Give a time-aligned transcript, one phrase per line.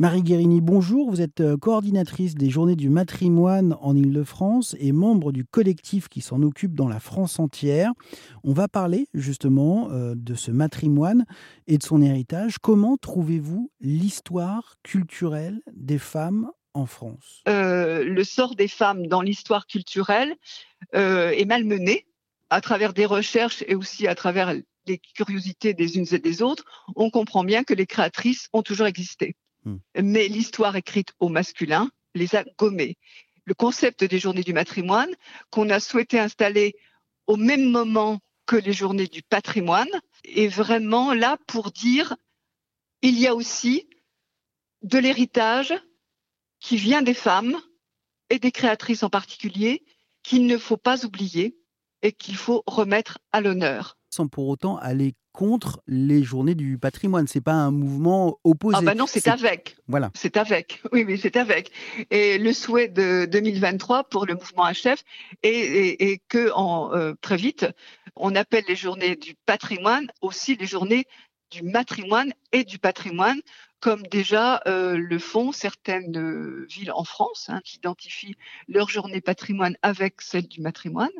[0.00, 1.10] Marie Guérini, bonjour.
[1.10, 6.22] Vous êtes euh, coordinatrice des Journées du matrimoine en Ile-de-France et membre du collectif qui
[6.22, 7.92] s'en occupe dans la France entière.
[8.42, 11.26] On va parler justement euh, de ce matrimoine
[11.66, 12.56] et de son héritage.
[12.62, 17.42] Comment trouvez-vous l'histoire culturelle des femmes en France?
[17.46, 20.34] Euh, Le sort des femmes dans l'histoire culturelle
[20.94, 22.06] est malmené
[22.48, 24.54] à travers des recherches et aussi à travers
[24.86, 26.64] les curiosités des unes et des autres.
[26.96, 29.36] On comprend bien que les créatrices ont toujours existé.
[29.64, 29.76] Hmm.
[30.00, 32.96] Mais l'histoire écrite au masculin les a gommés.
[33.44, 35.10] Le concept des journées du matrimoine,
[35.50, 36.74] qu'on a souhaité installer
[37.26, 39.90] au même moment que les journées du patrimoine,
[40.24, 42.16] est vraiment là pour dire
[43.02, 43.88] il y a aussi
[44.82, 45.74] de l'héritage
[46.58, 47.56] qui vient des femmes
[48.28, 49.82] et des créatrices en particulier
[50.22, 51.56] qu'il ne faut pas oublier
[52.02, 53.98] et qu'il faut remettre à l'honneur.
[54.10, 57.26] Sans pour autant aller contre les journées du patrimoine.
[57.26, 58.76] C'est pas un mouvement opposé.
[58.78, 59.76] Ah bah non, c'est avec.
[59.88, 60.10] Voilà.
[60.14, 60.82] C'est avec.
[60.92, 61.70] Oui, oui, c'est avec.
[62.10, 65.04] Et le souhait de 2023 pour le mouvement HF
[65.42, 67.66] est, que en, euh, très vite,
[68.16, 71.06] on appelle les journées du patrimoine aussi les journées
[71.50, 73.40] du matrimoine et du patrimoine,
[73.80, 78.36] comme déjà euh, le font certaines euh, villes en France, hein, qui identifient
[78.68, 81.10] leur journée patrimoine avec celle du matrimoine.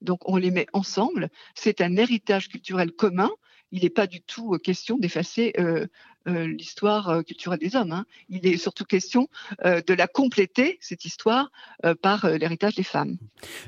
[0.00, 1.28] Donc on les met ensemble.
[1.54, 3.30] C'est un héritage culturel commun
[3.72, 5.86] il n'est pas du tout euh, question d'effacer euh,
[6.26, 7.92] euh, l'histoire culturelle des hommes.
[7.92, 8.04] Hein.
[8.28, 9.28] Il est surtout question
[9.64, 11.50] de la compléter, cette histoire,
[12.02, 13.16] par l'héritage des femmes.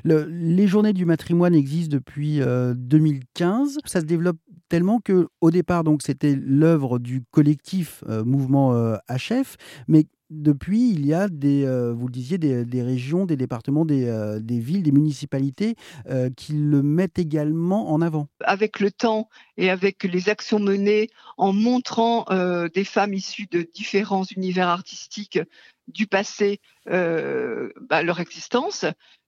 [0.03, 3.79] les journées du matrimoine existent depuis 2015.
[3.85, 4.37] Ça se développe
[4.69, 9.55] tellement que au départ, c'était l'œuvre du collectif Mouvement HF,
[9.87, 14.07] mais depuis, il y a des, euh, vous le disiez, des, régions, des départements, des,
[14.07, 15.75] euh, villes, des municipalités
[16.09, 18.27] euh, qui le mettent également en avant.
[18.45, 22.25] Avec le temps et avec les actions menées en montrant
[22.73, 25.39] des femmes issues de différents univers artistiques
[25.87, 28.85] du passé bah, leur existence,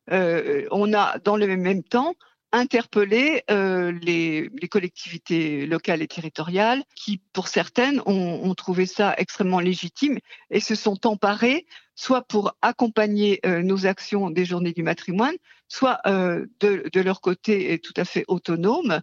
[0.10, 2.16] on a dans le même temps
[2.54, 10.20] interpeller euh, les, collectivités locales et territoriales qui, pour certaines, ont, trouvé ça extrêmement légitime
[10.52, 11.66] et se sont emparées
[11.96, 15.36] soit pour accompagner euh, nos actions des journées du matrimoine,
[15.68, 19.02] soit euh, de, leur côté tout à fait autonome,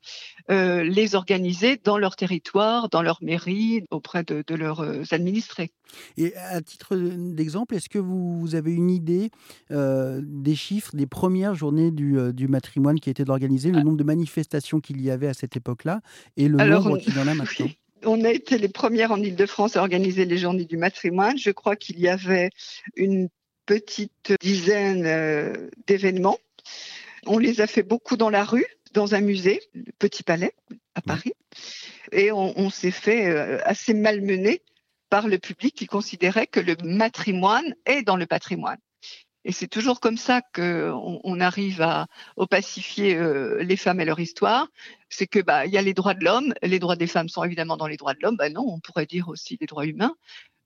[0.50, 5.72] euh, les organiser dans leur territoire, dans leur mairie, auprès de, leurs administrés.
[6.16, 9.30] Et à titre d'exemple, est-ce que vous, avez une idée
[9.70, 13.84] des chiffres des premières journées du, matrimoine qui étaient organisées, le ah.
[13.84, 16.00] nombre de manifestations qu'il y avait à cette époque-là
[16.36, 17.66] et le nombre qu'il y en a maintenant?
[18.04, 21.38] on a été les premières en Ile-de-France à organiser les journées du matrimoine.
[21.38, 22.50] Je crois qu'il y avait
[22.96, 23.28] une
[23.66, 26.38] petite dizaine euh, d'événements.
[27.26, 30.54] On les a fait beaucoup dans la rue, dans un musée, le Petit Palais
[30.94, 31.34] à Paris.
[32.12, 34.62] Et on, s'est fait euh, assez malmener
[35.10, 38.78] par le public qui considérait que le matrimoine est dans le patrimoine.
[39.44, 42.06] Et c'est toujours comme ça qu'on on arrive à
[42.36, 44.68] opacifier euh, les femmes et leur histoire.
[45.08, 47.76] C'est que bah y a les droits de l'homme, les droits des femmes sont évidemment
[47.76, 48.36] dans les droits de l'homme.
[48.36, 50.14] Ben non, on pourrait dire aussi les droits humains.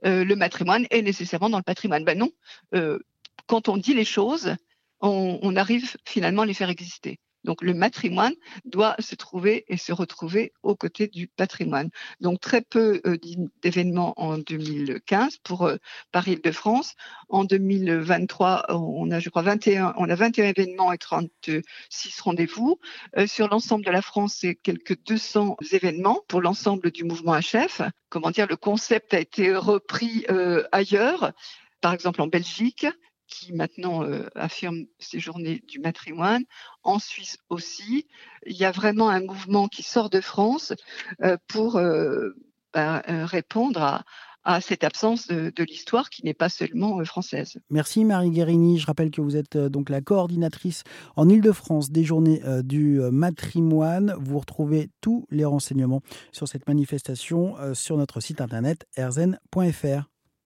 [0.05, 2.05] Euh, le matrimoine est nécessairement dans le patrimoine.
[2.05, 2.31] Ben non.
[2.75, 2.99] Euh,
[3.47, 4.55] quand on dit les choses,
[5.01, 7.19] on arrive finalement à les faire exister.
[7.45, 8.35] Donc le matrimoine
[8.65, 11.91] doit se trouver et se retrouver aux côtés du patrimoine.
[12.21, 13.17] Donc très peu euh,
[13.63, 15.77] d'événements en 2015 pour euh,
[16.13, 16.95] Paris-de-France.
[17.29, 22.79] En 2023, on a je crois 21, on a 21 événements et 36 rendez-vous.
[23.17, 27.83] Euh, sur l'ensemble de la France, c'est quelques 200 événements pour l'ensemble du mouvement HF.
[28.09, 30.25] Comment dire, le concept a été repris
[30.73, 31.33] ailleurs
[31.85, 32.87] par exemple en Belgique,
[33.35, 36.45] qui maintenant euh, affirme ces journées du matrimoine,
[36.83, 38.07] en Suisse aussi.
[38.47, 40.73] Il y a vraiment un mouvement qui sort de France
[41.23, 42.31] euh, pour euh,
[42.73, 44.05] bah, répondre à,
[44.61, 47.59] cette absence de, l'histoire qui n'est pas seulement française.
[47.71, 48.79] Merci Marie Guérini.
[48.79, 50.83] Je rappelle que vous êtes donc la coordinatrice
[51.17, 54.15] en Ile-de-France des journées du matrimoine.
[54.21, 60.11] Vous retrouvez tous les renseignements sur cette manifestation sur notre site internet erzen.fr.